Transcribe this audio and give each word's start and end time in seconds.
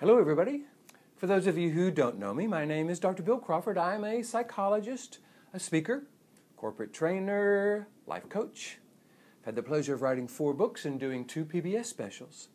Hello, 0.00 0.16
everybody. 0.16 0.62
For 1.16 1.26
those 1.26 1.48
of 1.48 1.58
you 1.58 1.70
who 1.70 1.90
don't 1.90 2.20
know 2.20 2.32
me, 2.32 2.46
my 2.46 2.64
name 2.64 2.88
is 2.88 3.00
Dr. 3.00 3.24
Bill 3.24 3.38
Crawford. 3.38 3.76
I'm 3.76 4.04
a 4.04 4.22
psychologist, 4.22 5.18
a 5.52 5.58
speaker, 5.58 6.04
corporate 6.56 6.92
trainer, 6.92 7.88
life 8.06 8.28
coach. 8.28 8.78
I've 9.40 9.46
had 9.46 9.56
the 9.56 9.62
pleasure 9.64 9.94
of 9.94 10.02
writing 10.02 10.28
four 10.28 10.54
books 10.54 10.84
and 10.84 11.00
doing 11.00 11.24
two 11.24 11.44
PBS 11.44 11.86
specials. 11.86 12.46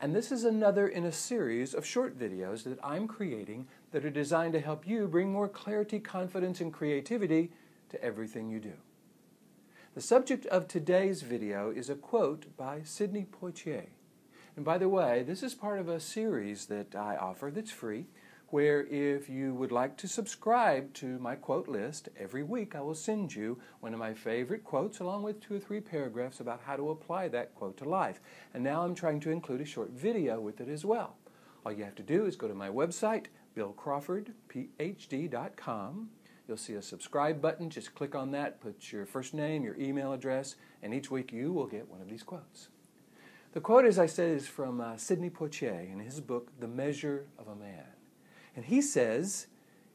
And 0.00 0.16
this 0.16 0.32
is 0.32 0.44
another 0.44 0.88
in 0.88 1.04
a 1.04 1.12
series 1.12 1.74
of 1.74 1.84
short 1.84 2.18
videos 2.18 2.64
that 2.64 2.78
I'm 2.82 3.06
creating 3.06 3.66
that 3.92 4.06
are 4.06 4.10
designed 4.10 4.54
to 4.54 4.60
help 4.60 4.88
you 4.88 5.06
bring 5.08 5.30
more 5.30 5.46
clarity, 5.46 6.00
confidence, 6.00 6.62
and 6.62 6.72
creativity 6.72 7.50
to 7.90 8.02
everything 8.02 8.48
you 8.48 8.60
do. 8.60 8.72
The 9.94 10.00
subject 10.00 10.46
of 10.46 10.66
today's 10.66 11.20
video 11.20 11.70
is 11.70 11.90
a 11.90 11.96
quote 11.96 12.56
by 12.56 12.80
Sidney 12.82 13.26
Poitier. 13.30 13.88
And 14.58 14.64
by 14.64 14.76
the 14.76 14.88
way, 14.88 15.22
this 15.22 15.44
is 15.44 15.54
part 15.54 15.78
of 15.78 15.88
a 15.88 16.00
series 16.00 16.66
that 16.66 16.96
I 16.96 17.14
offer 17.14 17.52
that's 17.54 17.70
free, 17.70 18.06
where 18.48 18.84
if 18.88 19.28
you 19.28 19.54
would 19.54 19.70
like 19.70 19.96
to 19.98 20.08
subscribe 20.08 20.92
to 20.94 21.20
my 21.20 21.36
quote 21.36 21.68
list, 21.68 22.08
every 22.18 22.42
week 22.42 22.74
I 22.74 22.80
will 22.80 22.96
send 22.96 23.36
you 23.36 23.60
one 23.78 23.92
of 23.92 24.00
my 24.00 24.14
favorite 24.14 24.64
quotes 24.64 24.98
along 24.98 25.22
with 25.22 25.40
two 25.40 25.54
or 25.54 25.60
three 25.60 25.78
paragraphs 25.78 26.40
about 26.40 26.62
how 26.66 26.74
to 26.74 26.90
apply 26.90 27.28
that 27.28 27.54
quote 27.54 27.76
to 27.76 27.88
life. 27.88 28.20
And 28.52 28.64
now 28.64 28.82
I'm 28.82 28.96
trying 28.96 29.20
to 29.20 29.30
include 29.30 29.60
a 29.60 29.64
short 29.64 29.90
video 29.90 30.40
with 30.40 30.60
it 30.60 30.68
as 30.68 30.84
well. 30.84 31.14
All 31.64 31.70
you 31.70 31.84
have 31.84 31.94
to 31.94 32.02
do 32.02 32.26
is 32.26 32.34
go 32.34 32.48
to 32.48 32.54
my 32.54 32.68
website, 32.68 33.26
billcrawfordphd.com. 33.56 36.10
You'll 36.48 36.56
see 36.56 36.74
a 36.74 36.82
subscribe 36.82 37.40
button. 37.40 37.70
Just 37.70 37.94
click 37.94 38.16
on 38.16 38.32
that, 38.32 38.60
put 38.60 38.90
your 38.90 39.06
first 39.06 39.34
name, 39.34 39.62
your 39.62 39.76
email 39.76 40.12
address, 40.12 40.56
and 40.82 40.92
each 40.92 41.12
week 41.12 41.32
you 41.32 41.52
will 41.52 41.68
get 41.68 41.88
one 41.88 42.00
of 42.00 42.08
these 42.08 42.24
quotes. 42.24 42.70
The 43.58 43.62
quote, 43.62 43.86
as 43.86 43.98
I 43.98 44.06
said, 44.06 44.36
is 44.36 44.46
from 44.46 44.80
uh, 44.80 44.96
Sidney 44.96 45.30
Poitier 45.30 45.92
in 45.92 45.98
his 45.98 46.20
book, 46.20 46.52
The 46.60 46.68
Measure 46.68 47.26
of 47.40 47.48
a 47.48 47.56
Man. 47.56 47.88
And 48.54 48.64
he 48.64 48.80
says, 48.80 49.48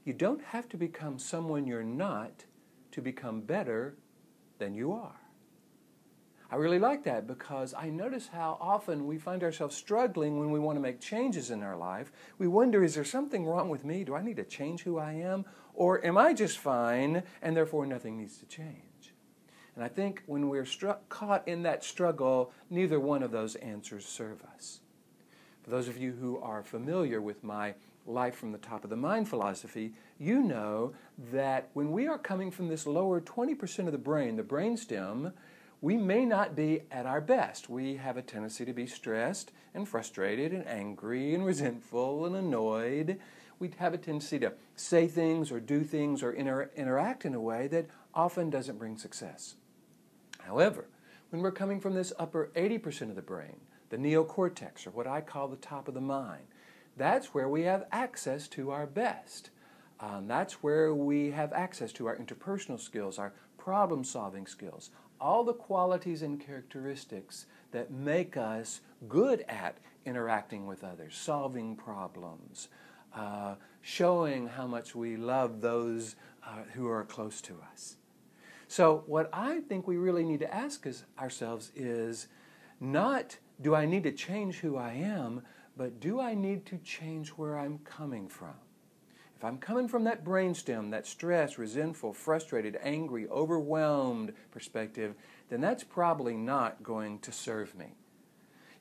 You 0.04 0.12
don't 0.12 0.44
have 0.44 0.68
to 0.68 0.76
become 0.76 1.18
someone 1.18 1.66
you're 1.66 1.82
not 1.82 2.44
to 2.92 3.02
become 3.02 3.40
better 3.40 3.96
than 4.58 4.74
you 4.74 4.92
are. 4.92 5.16
I 6.52 6.58
really 6.58 6.78
like 6.78 7.06
that 7.06 7.26
because 7.26 7.74
I 7.74 7.90
notice 7.90 8.28
how 8.34 8.58
often 8.60 9.08
we 9.08 9.18
find 9.18 9.42
ourselves 9.42 9.78
struggling 9.78 10.42
when 10.42 10.52
we 10.52 10.60
want 10.60 10.76
to 10.76 10.82
make 10.82 11.00
changes 11.00 11.50
in 11.50 11.64
our 11.64 11.78
life. 11.78 12.12
We 12.38 12.50
wonder, 12.50 12.84
is 12.84 12.96
there 12.96 13.06
something 13.06 13.46
wrong 13.46 13.70
with 13.70 13.86
me? 13.86 14.04
Do 14.04 14.14
I 14.14 14.22
need 14.22 14.36
to 14.36 14.44
change 14.44 14.82
who 14.82 14.98
I 14.98 15.14
am? 15.14 15.46
Or 15.74 16.06
am 16.06 16.18
I 16.18 16.34
just 16.34 16.58
fine 16.58 17.24
and 17.42 17.56
therefore 17.56 17.86
nothing 17.86 18.18
needs 18.18 18.38
to 18.40 18.46
change? 18.46 18.93
And 19.76 19.84
I 19.84 19.88
think 19.88 20.24
when 20.28 20.50
we're 20.50 20.66
struck, 20.66 21.10
caught 21.10 21.48
in 21.48 21.64
that 21.64 21.84
struggle, 21.84 22.52
neither 22.70 23.00
one 23.00 23.24
of 23.24 23.32
those 23.32 23.56
answers 23.56 24.06
serve 24.06 24.44
us. 24.56 24.82
For 25.64 25.72
those 25.72 25.88
of 25.88 25.98
you 25.98 26.12
who 26.12 26.38
are 26.40 26.62
familiar 26.62 27.22
with 27.22 27.44
my 27.44 27.74
life 28.06 28.36
from 28.36 28.52
the 28.52 28.58
top 28.58 28.84
of 28.84 28.90
the 28.90 28.98
mind 28.98 29.30
philosophy, 29.30 29.94
you 30.20 30.44
know 30.44 30.94
that 31.32 31.70
when 31.74 31.92
we 31.92 32.08
are 32.08 32.18
coming 32.18 32.52
from 32.52 32.68
this 32.68 32.86
lower 32.86 33.22
20% 33.22 33.86
of 33.86 33.92
the 33.92 33.98
brain, 33.98 34.36
the 34.36 34.44
brainstem, 34.44 35.32
we 35.82 35.98
may 35.98 36.26
not 36.26 36.56
be 36.56 36.82
at 36.92 37.06
our 37.06 37.22
best. 37.22 37.70
We 37.70 37.96
have 37.96 38.18
a 38.18 38.22
tendency 38.22 38.66
to 38.66 38.74
be 38.74 38.88
stressed 38.88 39.52
and 39.74 39.88
frustrated 39.88 40.52
and 40.54 40.68
angry 40.68 41.34
and 41.34 41.46
resentful 41.46 42.26
and 42.26 42.36
annoyed. 42.36 43.20
We 43.60 43.72
have 43.78 43.94
a 43.94 43.98
tendency 43.98 44.40
to 44.40 44.54
say 44.76 45.08
things 45.08 45.52
or 45.52 45.60
do 45.60 45.84
things 45.84 46.24
or 46.24 46.32
inter- 46.32 46.72
interact 46.76 47.26
in 47.26 47.34
a 47.34 47.42
way 47.42 47.68
that 47.68 47.88
often 48.14 48.50
doesn't 48.50 48.78
bring 48.78 48.98
success. 48.98 49.56
However, 50.46 50.86
when 51.30 51.42
we're 51.42 51.52
coming 51.52 51.80
from 51.80 51.94
this 51.94 52.14
upper 52.20 52.52
80% 52.56 53.10
of 53.10 53.16
the 53.16 53.22
brain, 53.22 53.56
the 53.90 53.98
neocortex, 53.98 54.86
or 54.86 54.92
what 54.92 55.08
I 55.08 55.22
call 55.22 55.48
the 55.48 55.56
top 55.56 55.88
of 55.88 55.94
the 55.94 56.02
mind, 56.02 56.44
that's 56.96 57.34
where 57.34 57.50
we 57.50 57.64
have 57.64 57.86
access 57.92 58.48
to 58.50 58.72
our 58.72 58.86
best. 58.86 59.50
Um, 60.00 60.28
that's 60.28 60.62
where 60.64 60.94
we 60.94 61.32
have 61.32 61.54
access 61.54 61.92
to 61.94 62.08
our 62.08 62.16
interpersonal 62.16 62.80
skills, 62.80 63.18
our 63.18 63.34
problem 63.58 64.04
solving 64.04 64.46
skills, 64.46 64.92
all 65.20 65.44
the 65.44 65.54
qualities 65.54 66.22
and 66.22 66.40
characteristics 66.40 67.46
that 67.72 67.92
make 67.92 68.36
us 68.36 68.82
good 69.08 69.46
at 69.48 69.78
interacting 70.06 70.68
with 70.68 70.84
others, 70.84 71.16
solving 71.16 71.76
problems, 71.76 72.68
uh, 73.16 73.56
showing 73.82 74.48
how 74.48 74.68
much 74.68 74.94
we 74.94 75.16
love 75.16 75.62
those 75.62 76.16
uh, 76.46 76.64
who 76.74 76.88
are 76.88 77.04
close 77.04 77.42
to 77.42 77.56
us. 77.72 77.96
So, 78.68 79.04
what 79.06 79.30
I 79.34 79.60
think 79.62 79.88
we 79.88 79.98
really 79.98 80.24
need 80.24 80.40
to 80.40 80.54
ask 80.54 80.86
is, 80.86 81.04
ourselves 81.20 81.72
is 81.76 82.28
not 82.80 83.38
do 83.62 83.76
I 83.76 83.86
need 83.86 84.04
to 84.04 84.12
change 84.12 84.58
who 84.58 84.78
I 84.78 84.94
am, 84.94 85.44
but 85.78 86.00
do 86.00 86.20
I 86.20 86.34
need 86.34 86.66
to 86.68 86.78
change 86.80 87.30
where 87.30 87.58
I'm 87.58 87.80
coming 87.80 88.28
from? 88.28 88.56
If 89.36 89.44
I'm 89.44 89.58
coming 89.58 89.88
from 89.88 90.06
that 90.06 90.24
brainstem, 90.24 90.92
that 90.92 91.06
stressed, 91.06 91.58
resentful, 91.58 92.14
frustrated, 92.14 92.80
angry, 92.82 93.28
overwhelmed 93.30 94.34
perspective, 94.52 95.16
then 95.50 95.62
that's 95.62 95.84
probably 95.84 96.36
not 96.36 96.82
going 96.82 97.20
to 97.20 97.32
serve 97.32 97.76
me. 97.76 97.94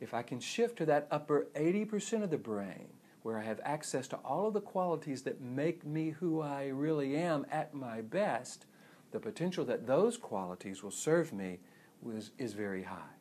If 0.00 0.14
I 0.14 0.22
can 0.22 0.40
shift 0.40 0.78
to 0.78 0.86
that 0.86 1.06
upper 1.10 1.48
80% 1.54 2.22
of 2.22 2.30
the 2.30 2.38
brain, 2.38 2.88
where 3.22 3.38
I 3.38 3.44
have 3.44 3.60
access 3.64 4.08
to 4.08 4.16
all 4.16 4.48
of 4.48 4.54
the 4.54 4.60
qualities 4.60 5.22
that 5.22 5.40
make 5.40 5.84
me 5.84 6.10
who 6.10 6.40
I 6.40 6.68
really 6.68 7.16
am 7.16 7.46
at 7.50 7.72
my 7.72 8.00
best, 8.00 8.66
the 9.12 9.20
potential 9.20 9.64
that 9.66 9.86
those 9.86 10.16
qualities 10.16 10.82
will 10.82 10.90
serve 10.90 11.32
me 11.32 11.58
was, 12.02 12.30
is 12.38 12.54
very 12.54 12.82
high. 12.82 13.14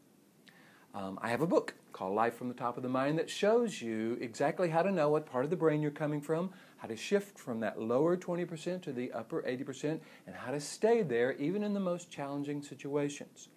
Um, 0.94 1.20
I 1.22 1.30
have 1.30 1.42
a 1.42 1.48
book 1.48 1.76
called 1.94 2.16
Life 2.16 2.36
from 2.36 2.50
the 2.50 2.54
Top 2.54 2.76
of 2.76 2.84
the 2.84 2.90
Mind 2.90 3.18
that 3.20 3.30
shows 3.30 3.82
you 3.82 4.18
exactly 4.20 4.70
how 4.70 4.82
to 4.82 4.92
know 4.92 5.10
what 5.10 5.26
part 5.26 5.46
of 5.46 5.50
the 5.50 5.56
brain 5.56 5.82
you're 5.82 5.92
coming 5.92 6.20
from, 6.20 6.52
how 6.78 6.88
to 6.88 6.96
shift 6.96 7.38
from 7.38 7.60
that 7.62 7.80
lower 7.80 8.18
20% 8.18 8.82
to 8.82 8.92
the 8.92 9.12
upper 9.14 9.42
80%, 9.44 10.00
and 10.28 10.36
how 10.36 10.52
to 10.52 10.60
stay 10.60 11.02
there 11.02 11.34
even 11.34 11.64
in 11.64 11.74
the 11.74 11.80
most 11.80 12.10
challenging 12.10 12.62
situations. 12.62 13.50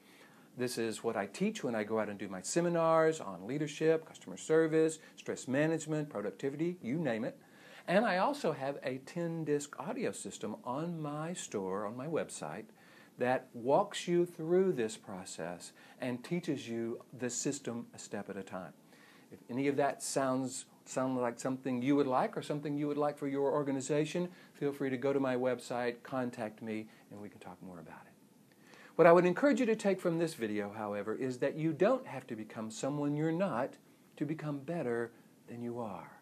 This 0.56 0.78
is 0.78 1.02
what 1.02 1.16
I 1.16 1.26
teach 1.26 1.64
when 1.64 1.74
I 1.74 1.82
go 1.82 1.98
out 1.98 2.08
and 2.08 2.18
do 2.18 2.28
my 2.28 2.40
seminars 2.40 3.20
on 3.20 3.46
leadership, 3.46 4.06
customer 4.06 4.36
service, 4.36 5.00
stress 5.16 5.48
management, 5.48 6.08
productivity, 6.08 6.76
you 6.80 6.98
name 6.98 7.24
it. 7.24 7.36
And 7.86 8.04
I 8.04 8.18
also 8.18 8.52
have 8.52 8.78
a 8.82 8.98
10 8.98 9.44
disc 9.44 9.78
audio 9.78 10.12
system 10.12 10.56
on 10.64 11.00
my 11.00 11.34
store, 11.34 11.86
on 11.86 11.96
my 11.96 12.06
website, 12.06 12.64
that 13.18 13.48
walks 13.52 14.08
you 14.08 14.24
through 14.26 14.72
this 14.72 14.96
process 14.96 15.72
and 16.00 16.24
teaches 16.24 16.68
you 16.68 17.00
the 17.18 17.30
system 17.30 17.86
a 17.94 17.98
step 17.98 18.30
at 18.30 18.36
a 18.36 18.42
time. 18.42 18.72
If 19.30 19.38
any 19.50 19.68
of 19.68 19.76
that 19.76 20.02
sounds 20.02 20.66
sound 20.86 21.16
like 21.16 21.40
something 21.40 21.82
you 21.82 21.96
would 21.96 22.06
like 22.06 22.36
or 22.36 22.42
something 22.42 22.76
you 22.76 22.86
would 22.86 22.98
like 22.98 23.18
for 23.18 23.28
your 23.28 23.52
organization, 23.52 24.28
feel 24.54 24.72
free 24.72 24.90
to 24.90 24.96
go 24.96 25.12
to 25.12 25.20
my 25.20 25.36
website, 25.36 26.02
contact 26.02 26.62
me, 26.62 26.86
and 27.10 27.20
we 27.20 27.28
can 27.28 27.40
talk 27.40 27.62
more 27.62 27.80
about 27.80 28.02
it. 28.06 28.12
What 28.96 29.06
I 29.06 29.12
would 29.12 29.24
encourage 29.24 29.60
you 29.60 29.66
to 29.66 29.76
take 29.76 30.00
from 30.00 30.18
this 30.18 30.34
video, 30.34 30.72
however, 30.72 31.14
is 31.14 31.38
that 31.38 31.56
you 31.56 31.72
don't 31.72 32.06
have 32.06 32.26
to 32.28 32.36
become 32.36 32.70
someone 32.70 33.16
you're 33.16 33.32
not 33.32 33.74
to 34.16 34.24
become 34.24 34.58
better 34.58 35.10
than 35.48 35.62
you 35.62 35.80
are. 35.80 36.20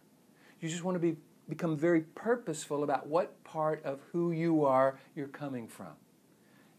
You 0.61 0.69
just 0.69 0.85
want 0.85 0.95
to 0.95 1.01
be, 1.01 1.17
become 1.53 1.77
very 1.77 2.01
purposeful 2.01 2.83
about 2.83 3.07
what 3.07 3.45
part 3.45 3.85
of 3.85 4.01
who 4.11 4.33
you 4.33 4.65
are 4.65 4.99
you're 5.15 5.29
coming 5.29 5.69
from. 5.69 5.93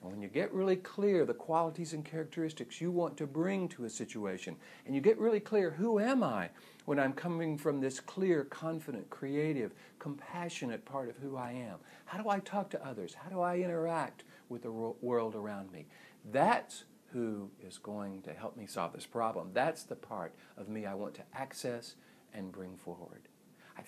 And 0.01 0.11
when 0.11 0.19
you 0.19 0.28
get 0.28 0.51
really 0.51 0.78
clear 0.78 1.25
the 1.25 1.34
qualities 1.35 1.94
and 1.94 2.03
characteristics 2.03 2.81
you 2.81 2.89
want 2.89 3.16
to 3.17 3.28
bring 3.28 3.69
to 3.69 3.85
a 3.85 3.89
situation, 3.89 4.56
and 4.88 4.95
you 4.95 5.00
get 5.00 5.19
really 5.19 5.39
clear 5.39 5.69
who 5.69 6.00
am 6.00 6.23
I 6.23 6.50
when 6.85 6.97
I'm 6.97 7.13
coming 7.13 7.56
from 7.56 7.81
this 7.81 8.00
clear, 8.00 8.45
confident, 8.45 9.12
creative, 9.12 9.73
compassionate 10.00 10.85
part 10.85 11.07
of 11.07 11.17
who 11.17 11.38
I 11.38 11.51
am? 11.51 11.78
How 12.06 12.17
do 12.17 12.28
I 12.28 12.39
talk 12.39 12.72
to 12.72 12.83
others? 12.83 13.13
How 13.13 13.29
do 13.29 13.41
I 13.41 13.57
interact 13.57 14.23
with 14.50 14.63
the 14.63 14.72
world 14.72 15.35
around 15.35 15.72
me? 15.72 15.85
That's 16.31 16.85
who 17.12 17.51
is 17.63 17.78
going 17.78 18.23
to 18.23 18.33
help 18.33 18.57
me 18.57 18.66
solve 18.66 18.94
this 18.94 19.06
problem. 19.06 19.51
That's 19.53 19.83
the 19.83 19.95
part 19.95 20.33
of 20.57 20.67
me 20.67 20.88
I 20.88 20.95
want 20.95 21.13
to 21.13 21.22
access 21.31 21.94
and 22.33 22.51
bring 22.51 22.75
forward. 22.75 23.30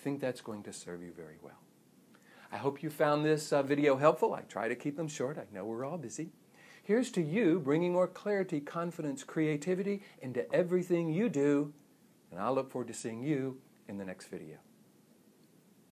I 0.05 0.07
think 0.07 0.21
that's 0.21 0.41
going 0.41 0.61
to 0.61 0.71
serve 0.71 1.01
you 1.01 1.11
very 1.17 1.37
well. 1.41 1.57
I 2.51 2.57
hope 2.57 2.83
you 2.83 2.91
found 2.91 3.25
this 3.25 3.51
uh, 3.51 3.63
video 3.63 3.97
helpful. 3.97 4.35
I 4.35 4.41
try 4.41 4.67
to 4.67 4.75
keep 4.75 4.97
them 4.97 5.07
short. 5.07 5.39
I 5.39 5.51
know 5.51 5.65
we're 5.65 5.83
all 5.83 5.97
busy. 5.97 6.29
Here's 6.83 7.09
to 7.13 7.23
you 7.23 7.59
bringing 7.59 7.91
more 7.91 8.07
clarity, 8.07 8.59
confidence, 8.59 9.23
creativity 9.23 10.03
into 10.21 10.47
everything 10.53 11.09
you 11.09 11.27
do. 11.27 11.73
And 12.29 12.39
I'll 12.39 12.53
look 12.53 12.69
forward 12.69 12.89
to 12.89 12.93
seeing 12.93 13.23
you 13.23 13.57
in 13.87 13.97
the 13.97 14.05
next 14.05 14.27
video. 14.27 14.57